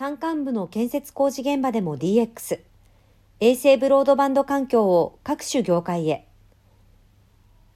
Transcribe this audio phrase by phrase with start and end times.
[0.00, 2.60] 山間部の建設工事現場でも DX、
[3.40, 6.26] 衛星ブロードバンド環境を各種業界へ。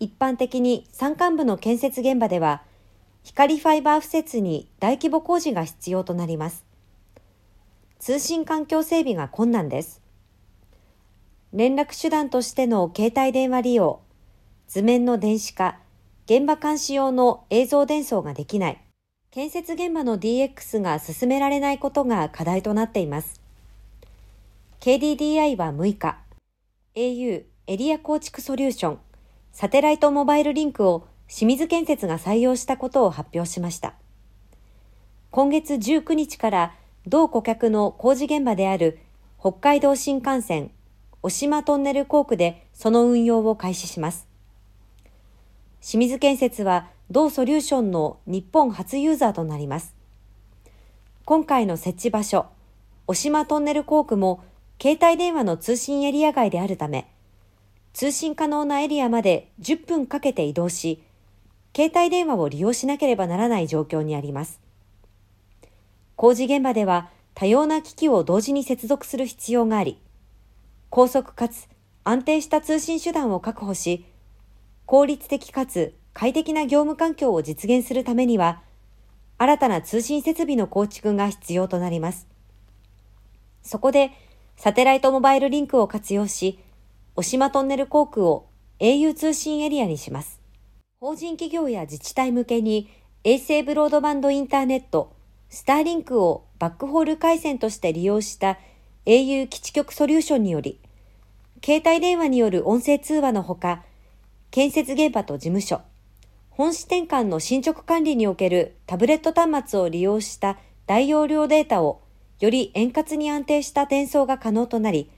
[0.00, 2.62] 一般的に山間部の建設現場では、
[3.24, 6.64] 光ファイバー敷設に大規模工事が必要となります。
[7.98, 10.00] 通信環境整備が困難です。
[11.52, 14.00] 連絡手段としての携帯電話利用、
[14.66, 15.78] 図面の電子化、
[16.24, 18.83] 現場監視用の映像伝送ができない、
[19.34, 23.40] 建設現場の DX が進められないことが課題となっています。
[24.78, 26.18] KDDI は6日、
[26.94, 28.98] au エリア構築ソリューション、
[29.50, 33.94] サテライトモバイルリンクを清水建設が採用したことを発表しました。
[35.32, 36.74] 今月19日から
[37.04, 39.00] 同顧客の工事現場である
[39.40, 40.70] 北海道新幹線
[41.22, 44.28] 渡島トンネル工区でその運用を開始します。
[45.80, 49.94] 清水建設は同ソリューションの日本初ユーザーとなります。
[51.24, 52.46] 今回の設置場所、
[53.06, 54.42] 渡島トンネル工区も
[54.80, 57.10] 携帯電話の通信エリア外であるため、
[57.92, 61.02] 通信可能なエリアまで10分かけて移動し、
[61.76, 64.60] 携帯電話を利用しなければならない状況にあります。
[66.16, 69.98] 工事現場では多様な機器を同時に接続する必要があり、
[70.88, 71.68] 高速かつ
[72.02, 74.04] 安定した通信手段を確保し、
[74.86, 78.62] 効率的かつ快適な業務環境を実現するためには、
[79.36, 82.28] 新たな通信設備の構築が必要となります。
[83.62, 84.12] そこで、
[84.56, 86.60] サテライトモバイルリンクを活用し、
[87.16, 88.46] 渡島トンネル航空を
[88.78, 90.40] au 通信エリアにします。
[91.00, 92.88] 法人企業や自治体向けに
[93.24, 95.16] 衛星ブロードバンドインターネット、
[95.48, 98.58] スターリンクをバックホール回線として利用した
[99.04, 100.80] au 基地局ソリューションにより、
[101.64, 103.82] 携帯電話による音声通話のほか、
[104.52, 105.80] 建設現場と事務所、
[106.56, 112.00] 本支店間の進捗管理におけるタブレット端末を利用した大容量データを
[112.38, 115.10] より円滑に安定した転送が可能となり、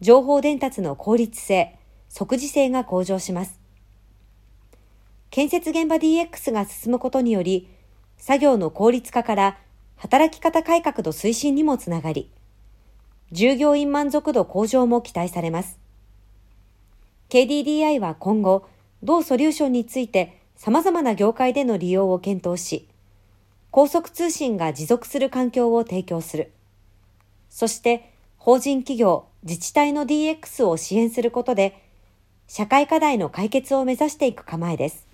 [0.00, 1.76] 情報伝達の効率性、
[2.08, 3.58] 即時性が向上します。
[5.30, 7.68] 建設現場 DX が進むことにより、
[8.16, 9.58] 作業の効率化から
[9.96, 12.30] 働き方改革の推進にもつながり、
[13.32, 15.80] 従業員満足度向上も期待されます。
[17.28, 18.68] KDDI は今後、
[19.02, 22.86] 同ソリューションについて様々な業界での利用を検討し、
[23.70, 26.52] 高速通信が持続する環境を提供する。
[27.48, 31.82] そして、法人企業、自治体の DX を支援することで、
[32.46, 35.06] 社会課題の解決を目指していく構えです。